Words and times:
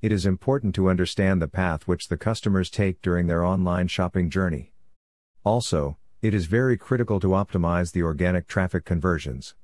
it 0.00 0.12
is 0.12 0.24
important 0.24 0.74
to 0.76 0.88
understand 0.88 1.42
the 1.42 1.48
path 1.48 1.88
which 1.88 2.06
the 2.06 2.16
customers 2.16 2.70
take 2.70 3.02
during 3.02 3.26
their 3.26 3.44
online 3.44 3.88
shopping 3.88 4.30
journey. 4.30 4.72
Also, 5.42 5.96
it 6.22 6.32
is 6.32 6.46
very 6.46 6.76
critical 6.76 7.18
to 7.18 7.28
optimize 7.28 7.92
the 7.92 8.02
organic 8.02 8.46
traffic 8.46 8.84
conversions. 8.84 9.56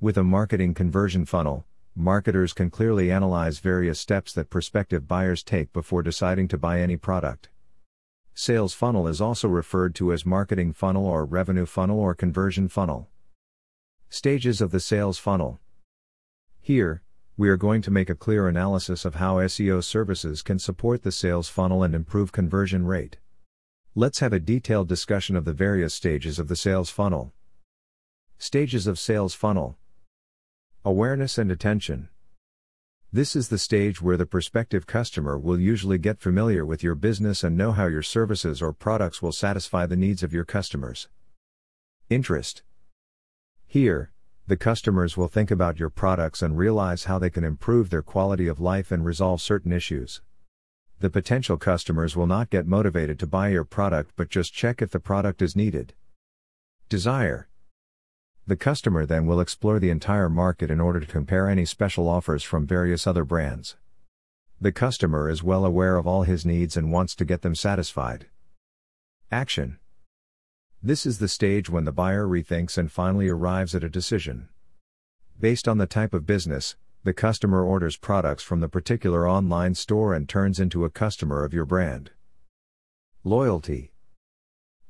With 0.00 0.18
a 0.18 0.24
marketing 0.24 0.74
conversion 0.74 1.24
funnel, 1.24 1.64
marketers 1.96 2.52
can 2.52 2.68
clearly 2.68 3.10
analyze 3.10 3.58
various 3.58 3.98
steps 3.98 4.34
that 4.34 4.50
prospective 4.50 5.08
buyers 5.08 5.42
take 5.42 5.72
before 5.72 6.02
deciding 6.02 6.48
to 6.48 6.58
buy 6.58 6.80
any 6.80 6.98
product. 6.98 7.48
Sales 8.34 8.74
funnel 8.74 9.08
is 9.08 9.20
also 9.20 9.48
referred 9.48 9.94
to 9.94 10.12
as 10.12 10.26
marketing 10.26 10.72
funnel 10.72 11.06
or 11.06 11.24
revenue 11.24 11.64
funnel 11.64 12.00
or 12.00 12.14
conversion 12.14 12.68
funnel. 12.68 13.08
Stages 14.10 14.60
of 14.60 14.72
the 14.72 14.80
sales 14.80 15.18
funnel. 15.18 15.60
Here, 16.60 17.02
we 17.36 17.48
are 17.48 17.56
going 17.56 17.82
to 17.82 17.90
make 17.90 18.08
a 18.08 18.14
clear 18.14 18.46
analysis 18.46 19.04
of 19.04 19.16
how 19.16 19.38
SEO 19.38 19.82
services 19.82 20.40
can 20.40 20.56
support 20.56 21.02
the 21.02 21.10
sales 21.10 21.48
funnel 21.48 21.82
and 21.82 21.92
improve 21.92 22.30
conversion 22.30 22.86
rate. 22.86 23.18
Let's 23.96 24.20
have 24.20 24.32
a 24.32 24.38
detailed 24.38 24.88
discussion 24.88 25.34
of 25.34 25.44
the 25.44 25.52
various 25.52 25.92
stages 25.94 26.38
of 26.38 26.46
the 26.46 26.54
sales 26.54 26.90
funnel. 26.90 27.32
Stages 28.38 28.86
of 28.86 29.00
sales 29.00 29.34
funnel 29.34 29.76
Awareness 30.84 31.36
and 31.36 31.50
attention. 31.50 32.08
This 33.12 33.34
is 33.34 33.48
the 33.48 33.58
stage 33.58 34.00
where 34.00 34.16
the 34.16 34.26
prospective 34.26 34.86
customer 34.86 35.36
will 35.36 35.58
usually 35.58 35.98
get 35.98 36.20
familiar 36.20 36.64
with 36.64 36.84
your 36.84 36.94
business 36.94 37.42
and 37.42 37.56
know 37.56 37.72
how 37.72 37.86
your 37.86 38.02
services 38.02 38.62
or 38.62 38.72
products 38.72 39.20
will 39.20 39.32
satisfy 39.32 39.86
the 39.86 39.96
needs 39.96 40.22
of 40.22 40.32
your 40.32 40.44
customers. 40.44 41.08
Interest. 42.08 42.62
Here, 43.66 44.12
the 44.46 44.56
customers 44.56 45.16
will 45.16 45.28
think 45.28 45.50
about 45.50 45.78
your 45.78 45.88
products 45.88 46.42
and 46.42 46.58
realize 46.58 47.04
how 47.04 47.18
they 47.18 47.30
can 47.30 47.44
improve 47.44 47.88
their 47.88 48.02
quality 48.02 48.46
of 48.46 48.60
life 48.60 48.92
and 48.92 49.04
resolve 49.04 49.40
certain 49.40 49.72
issues. 49.72 50.20
The 51.00 51.08
potential 51.08 51.56
customers 51.56 52.14
will 52.14 52.26
not 52.26 52.50
get 52.50 52.66
motivated 52.66 53.18
to 53.20 53.26
buy 53.26 53.48
your 53.48 53.64
product 53.64 54.12
but 54.16 54.28
just 54.28 54.52
check 54.52 54.82
if 54.82 54.90
the 54.90 55.00
product 55.00 55.40
is 55.40 55.56
needed. 55.56 55.94
Desire. 56.90 57.48
The 58.46 58.56
customer 58.56 59.06
then 59.06 59.24
will 59.24 59.40
explore 59.40 59.78
the 59.78 59.88
entire 59.88 60.28
market 60.28 60.70
in 60.70 60.78
order 60.78 61.00
to 61.00 61.06
compare 61.06 61.48
any 61.48 61.64
special 61.64 62.06
offers 62.06 62.42
from 62.42 62.66
various 62.66 63.06
other 63.06 63.24
brands. 63.24 63.76
The 64.60 64.72
customer 64.72 65.30
is 65.30 65.42
well 65.42 65.64
aware 65.64 65.96
of 65.96 66.06
all 66.06 66.24
his 66.24 66.44
needs 66.44 66.76
and 66.76 66.92
wants 66.92 67.14
to 67.16 67.24
get 67.24 67.40
them 67.40 67.54
satisfied. 67.54 68.26
Action. 69.32 69.78
This 70.86 71.06
is 71.06 71.18
the 71.18 71.28
stage 71.28 71.70
when 71.70 71.86
the 71.86 71.92
buyer 71.92 72.26
rethinks 72.26 72.76
and 72.76 72.92
finally 72.92 73.26
arrives 73.26 73.74
at 73.74 73.82
a 73.82 73.88
decision. 73.88 74.50
Based 75.40 75.66
on 75.66 75.78
the 75.78 75.86
type 75.86 76.12
of 76.12 76.26
business, 76.26 76.76
the 77.04 77.14
customer 77.14 77.64
orders 77.64 77.96
products 77.96 78.42
from 78.42 78.60
the 78.60 78.68
particular 78.68 79.26
online 79.26 79.74
store 79.74 80.12
and 80.12 80.28
turns 80.28 80.60
into 80.60 80.84
a 80.84 80.90
customer 80.90 81.42
of 81.42 81.54
your 81.54 81.64
brand. 81.64 82.10
Loyalty. 83.24 83.94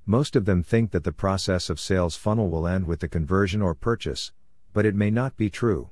Most 0.05 0.34
of 0.34 0.47
them 0.47 0.64
think 0.64 0.91
that 0.91 1.05
the 1.05 1.12
process 1.12 1.70
of 1.70 1.78
sales 1.78 2.17
funnel 2.17 2.51
will 2.51 2.67
end 2.67 2.89
with 2.89 2.98
the 2.98 3.06
conversion 3.06 3.62
or 3.62 3.73
purchase, 3.73 4.33
but 4.73 4.84
it 4.84 4.97
may 4.97 5.12
not 5.12 5.36
be 5.36 5.48
true. 5.48 5.91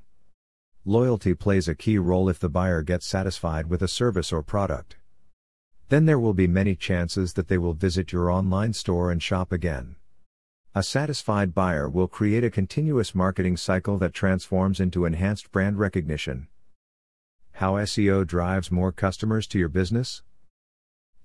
Loyalty 0.84 1.32
plays 1.32 1.68
a 1.68 1.76
key 1.76 1.96
role 1.96 2.28
if 2.28 2.40
the 2.40 2.48
buyer 2.48 2.82
gets 2.82 3.06
satisfied 3.06 3.70
with 3.70 3.80
a 3.82 3.86
service 3.86 4.32
or 4.32 4.42
product. 4.42 4.96
Then 5.92 6.06
there 6.06 6.18
will 6.18 6.32
be 6.32 6.46
many 6.46 6.74
chances 6.74 7.34
that 7.34 7.48
they 7.48 7.58
will 7.58 7.74
visit 7.74 8.12
your 8.12 8.30
online 8.30 8.72
store 8.72 9.10
and 9.10 9.22
shop 9.22 9.52
again. 9.52 9.96
A 10.74 10.82
satisfied 10.82 11.52
buyer 11.52 11.86
will 11.86 12.08
create 12.08 12.42
a 12.42 12.50
continuous 12.50 13.14
marketing 13.14 13.58
cycle 13.58 13.98
that 13.98 14.14
transforms 14.14 14.80
into 14.80 15.04
enhanced 15.04 15.52
brand 15.52 15.78
recognition. 15.78 16.48
How 17.56 17.74
SEO 17.74 18.26
drives 18.26 18.72
more 18.72 18.90
customers 18.90 19.46
to 19.48 19.58
your 19.58 19.68
business? 19.68 20.22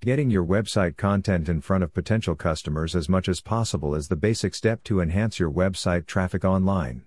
Getting 0.02 0.30
your 0.30 0.44
website 0.44 0.98
content 0.98 1.48
in 1.48 1.62
front 1.62 1.82
of 1.82 1.94
potential 1.94 2.34
customers 2.34 2.94
as 2.94 3.08
much 3.08 3.26
as 3.26 3.40
possible 3.40 3.94
is 3.94 4.08
the 4.08 4.16
basic 4.16 4.54
step 4.54 4.84
to 4.84 5.00
enhance 5.00 5.38
your 5.38 5.50
website 5.50 6.04
traffic 6.04 6.44
online. 6.44 7.04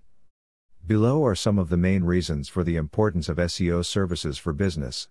Below 0.88 1.24
are 1.24 1.36
some 1.36 1.60
of 1.60 1.70
the 1.70 1.78
main 1.78 2.06
reasons 2.06 2.50
for 2.50 2.64
the 2.64 2.78
importance 2.78 3.30
of 3.30 3.38
SEO 3.38 3.86
services 3.86 4.40
for 4.40 4.52
business. 4.52 5.10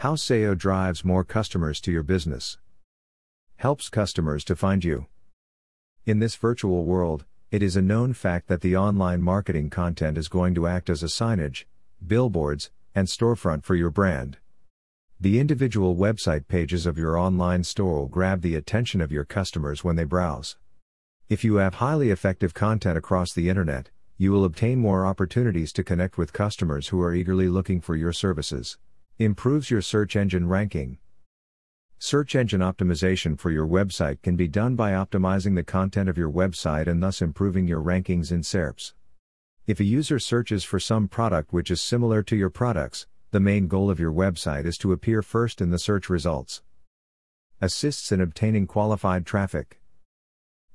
How 0.00 0.14
SEO 0.14 0.58
drives 0.58 1.06
more 1.06 1.24
customers 1.24 1.80
to 1.80 1.90
your 1.90 2.02
business. 2.02 2.58
Helps 3.56 3.88
customers 3.88 4.44
to 4.44 4.54
find 4.54 4.84
you. 4.84 5.06
In 6.04 6.18
this 6.18 6.36
virtual 6.36 6.84
world, 6.84 7.24
it 7.50 7.62
is 7.62 7.76
a 7.76 7.82
known 7.82 8.12
fact 8.12 8.46
that 8.48 8.60
the 8.60 8.76
online 8.76 9.22
marketing 9.22 9.70
content 9.70 10.18
is 10.18 10.28
going 10.28 10.54
to 10.54 10.66
act 10.66 10.90
as 10.90 11.02
a 11.02 11.06
signage, 11.06 11.64
billboards, 12.06 12.70
and 12.94 13.08
storefront 13.08 13.64
for 13.64 13.74
your 13.74 13.88
brand. 13.88 14.36
The 15.18 15.40
individual 15.40 15.96
website 15.96 16.46
pages 16.46 16.84
of 16.84 16.98
your 16.98 17.16
online 17.16 17.64
store 17.64 18.00
will 18.00 18.06
grab 18.06 18.42
the 18.42 18.54
attention 18.54 19.00
of 19.00 19.10
your 19.10 19.24
customers 19.24 19.82
when 19.82 19.96
they 19.96 20.04
browse. 20.04 20.58
If 21.30 21.42
you 21.42 21.54
have 21.54 21.76
highly 21.76 22.10
effective 22.10 22.52
content 22.52 22.98
across 22.98 23.32
the 23.32 23.48
internet, 23.48 23.88
you 24.18 24.30
will 24.30 24.44
obtain 24.44 24.78
more 24.78 25.06
opportunities 25.06 25.72
to 25.72 25.82
connect 25.82 26.18
with 26.18 26.34
customers 26.34 26.88
who 26.88 27.00
are 27.00 27.14
eagerly 27.14 27.48
looking 27.48 27.80
for 27.80 27.96
your 27.96 28.12
services. 28.12 28.76
Improves 29.18 29.70
your 29.70 29.80
search 29.80 30.14
engine 30.14 30.46
ranking. 30.46 30.98
Search 31.98 32.34
engine 32.34 32.60
optimization 32.60 33.38
for 33.38 33.50
your 33.50 33.66
website 33.66 34.20
can 34.20 34.36
be 34.36 34.46
done 34.46 34.76
by 34.76 34.90
optimizing 34.90 35.54
the 35.54 35.64
content 35.64 36.10
of 36.10 36.18
your 36.18 36.30
website 36.30 36.86
and 36.86 37.02
thus 37.02 37.22
improving 37.22 37.66
your 37.66 37.80
rankings 37.80 38.30
in 38.30 38.42
SERPs. 38.42 38.92
If 39.66 39.80
a 39.80 39.84
user 39.84 40.18
searches 40.18 40.64
for 40.64 40.78
some 40.78 41.08
product 41.08 41.54
which 41.54 41.70
is 41.70 41.80
similar 41.80 42.22
to 42.24 42.36
your 42.36 42.50
products, 42.50 43.06
the 43.30 43.40
main 43.40 43.68
goal 43.68 43.88
of 43.88 43.98
your 43.98 44.12
website 44.12 44.66
is 44.66 44.76
to 44.76 44.92
appear 44.92 45.22
first 45.22 45.62
in 45.62 45.70
the 45.70 45.78
search 45.78 46.10
results. 46.10 46.60
Assists 47.58 48.12
in 48.12 48.20
obtaining 48.20 48.66
qualified 48.66 49.24
traffic. 49.24 49.80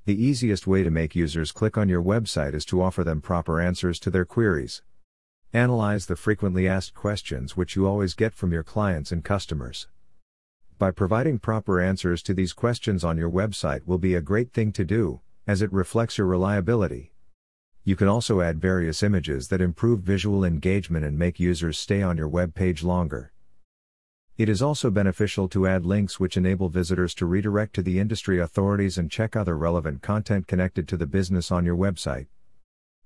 The 0.06 0.20
easiest 0.20 0.66
way 0.66 0.82
to 0.82 0.90
make 0.90 1.16
users 1.16 1.52
click 1.52 1.78
on 1.78 1.90
your 1.90 2.02
website 2.02 2.56
is 2.56 2.66
to 2.66 2.82
offer 2.82 3.04
them 3.04 3.22
proper 3.22 3.62
answers 3.62 4.00
to 4.00 4.10
their 4.10 4.26
queries. 4.26 4.82
Analyze 5.54 6.06
the 6.06 6.16
frequently 6.16 6.66
asked 6.66 6.94
questions 6.94 7.58
which 7.58 7.76
you 7.76 7.86
always 7.86 8.14
get 8.14 8.34
from 8.34 8.54
your 8.54 8.64
clients 8.64 9.12
and 9.12 9.22
customers. 9.22 9.90
By 10.78 10.92
providing 10.92 11.40
proper 11.40 11.82
answers 11.82 12.24
to 12.24 12.34
these 12.34 12.54
questions 12.54 13.04
on 13.04 13.18
your 13.18 13.30
website 13.30 13.86
will 13.86 13.98
be 13.98 14.16
a 14.16 14.22
great 14.22 14.54
thing 14.54 14.72
to 14.72 14.86
do, 14.86 15.20
as 15.46 15.62
it 15.62 15.74
reflects 15.74 16.18
your 16.18 16.28
reliability. 16.28 17.12
You 17.84 17.98
can 17.98 18.08
also 18.08 18.40
add 18.40 18.62
various 18.62 19.04
images 19.04 19.50
that 19.50 19.60
improve 19.60 20.00
visual 20.00 20.46
engagement 20.46 21.04
and 21.04 21.20
make 21.20 21.38
users 21.38 21.78
stay 21.78 22.02
on 22.02 22.16
your 22.16 22.30
web 22.30 22.56
page 22.56 22.82
longer. 22.82 23.34
It 24.38 24.48
is 24.48 24.62
also 24.62 24.90
beneficial 24.90 25.50
to 25.50 25.68
add 25.68 25.86
links 25.86 26.18
which 26.18 26.38
enable 26.38 26.70
visitors 26.70 27.14
to 27.16 27.26
redirect 27.26 27.74
to 27.74 27.82
the 27.82 28.00
industry 28.00 28.40
authorities 28.40 28.98
and 28.98 29.12
check 29.12 29.36
other 29.36 29.58
relevant 29.58 30.02
content 30.02 30.48
connected 30.48 30.88
to 30.88 30.96
the 30.96 31.08
business 31.08 31.52
on 31.52 31.66
your 31.66 31.76
website. 31.76 32.28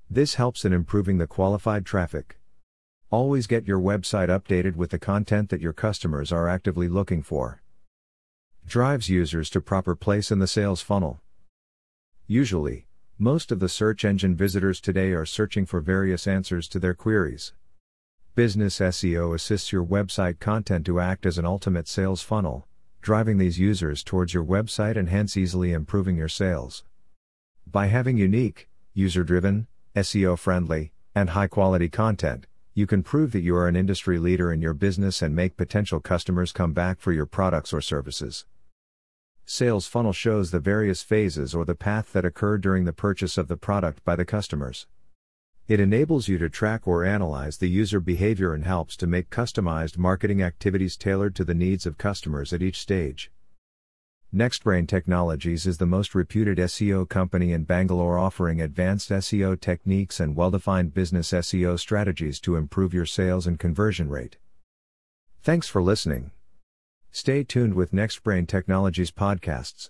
This 0.10 0.36
helps 0.36 0.64
in 0.64 0.72
improving 0.72 1.18
the 1.18 1.28
qualified 1.28 1.86
traffic. 1.86 2.38
Always 3.10 3.48
get 3.48 3.68
your 3.68 3.80
website 3.80 4.30
updated 4.30 4.76
with 4.76 4.92
the 4.92 5.00
content 5.00 5.50
that 5.50 5.62
your 5.62 5.74
customers 5.74 6.32
are 6.32 6.48
actively 6.48 6.88
looking 6.88 7.24
for. 7.24 7.62
Drives 8.68 9.10
users 9.10 9.50
to 9.52 9.62
proper 9.62 9.96
place 9.96 10.32
in 10.32 10.40
the 10.40 10.48
sales 10.48 10.82
funnel. 10.82 11.22
Usually, 12.28 12.88
most 13.18 13.52
of 13.52 13.60
the 13.60 13.70
search 13.70 14.04
engine 14.04 14.36
visitors 14.36 14.82
today 14.82 15.12
are 15.12 15.26
searching 15.26 15.66
for 15.66 15.80
various 15.80 16.28
answers 16.28 16.68
to 16.70 16.80
their 16.80 16.94
queries. 16.94 17.54
Business 18.36 18.80
SEO 18.80 19.34
assists 19.34 19.72
your 19.72 19.86
website 19.86 20.40
content 20.40 20.86
to 20.86 21.00
act 21.00 21.26
as 21.26 21.38
an 21.38 21.46
ultimate 21.46 21.88
sales 21.88 22.22
funnel, 22.22 22.68
driving 23.02 23.38
these 23.38 23.60
users 23.60 24.04
towards 24.04 24.34
your 24.34 24.44
website 24.44 24.98
and 24.98 25.10
hence 25.10 25.38
easily 25.38 25.72
improving 25.72 26.18
your 26.18 26.28
sales. 26.28 26.84
By 27.66 27.88
having 27.88 28.18
unique, 28.18 28.68
user 28.94 29.24
driven, 29.24 29.68
SEO 29.96 30.38
friendly, 30.38 30.92
and 31.16 31.30
high 31.30 31.48
quality 31.48 31.88
content, 31.88 32.48
you 32.74 32.86
can 32.86 33.02
prove 33.02 33.32
that 33.32 33.40
you 33.40 33.56
are 33.56 33.70
an 33.70 33.78
industry 33.78 34.20
leader 34.20 34.52
in 34.52 34.62
your 34.62 34.74
business 34.74 35.22
and 35.22 35.34
make 35.34 35.56
potential 35.56 36.02
customers 36.02 36.52
come 36.52 36.74
back 36.74 37.00
for 37.00 37.14
your 37.14 37.26
products 37.26 37.72
or 37.72 37.80
services. 37.80 38.46
Sales 39.46 39.88
funnel 39.88 40.12
shows 40.12 40.52
the 40.52 40.60
various 40.60 41.02
phases 41.02 41.56
or 41.56 41.64
the 41.64 41.76
path 41.76 42.12
that 42.12 42.26
occur 42.26 42.58
during 42.58 42.84
the 42.84 42.92
purchase 42.92 43.38
of 43.38 43.48
the 43.48 43.56
product 43.56 44.04
by 44.04 44.18
the 44.18 44.26
customers. 44.26 44.86
It 45.70 45.80
enables 45.80 46.28
you 46.28 46.38
to 46.40 46.50
track 46.50 46.86
or 46.86 47.06
analyze 47.06 47.60
the 47.60 47.70
user 47.70 48.02
behavior 48.02 48.54
and 48.54 48.66
helps 48.66 48.98
to 48.98 49.08
make 49.08 49.30
customized 49.30 49.98
marketing 49.98 50.42
activities 50.42 50.98
tailored 50.98 51.36
to 51.36 51.46
the 51.46 51.54
needs 51.54 51.86
of 51.86 51.98
customers 51.98 52.52
at 52.52 52.62
each 52.62 52.82
stage. 52.82 53.32
NextBrain 54.36 54.86
Technologies 54.86 55.66
is 55.66 55.78
the 55.78 55.86
most 55.86 56.14
reputed 56.14 56.58
SEO 56.58 57.08
company 57.08 57.54
in 57.54 57.64
Bangalore 57.64 58.18
offering 58.18 58.60
advanced 58.60 59.10
SEO 59.10 59.58
techniques 59.58 60.20
and 60.20 60.36
well 60.36 60.52
defined 60.52 60.94
business 60.94 61.32
SEO 61.32 61.80
strategies 61.80 62.42
to 62.42 62.58
improve 62.58 62.94
your 62.94 63.06
sales 63.06 63.48
and 63.48 63.58
conversion 63.58 64.10
rate. 64.10 64.36
Thanks 65.42 65.70
for 65.70 65.82
listening. 65.82 66.32
Stay 67.12 67.46
tuned 67.46 67.76
with 67.76 67.94
NextBrain 67.94 68.46
Technologies 68.46 69.10
podcasts. 69.10 69.90